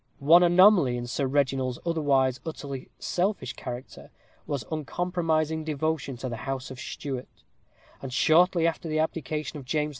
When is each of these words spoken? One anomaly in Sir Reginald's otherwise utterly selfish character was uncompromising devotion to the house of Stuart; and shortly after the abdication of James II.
One 0.17 0.41
anomaly 0.41 0.97
in 0.97 1.05
Sir 1.05 1.27
Reginald's 1.27 1.77
otherwise 1.85 2.39
utterly 2.43 2.89
selfish 2.97 3.53
character 3.53 4.09
was 4.47 4.65
uncompromising 4.71 5.63
devotion 5.63 6.17
to 6.17 6.27
the 6.29 6.37
house 6.49 6.71
of 6.71 6.79
Stuart; 6.79 7.27
and 8.01 8.11
shortly 8.11 8.65
after 8.65 8.89
the 8.89 8.97
abdication 8.97 9.59
of 9.59 9.65
James 9.65 9.89
II. 9.89 9.89